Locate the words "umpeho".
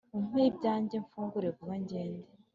0.17-0.47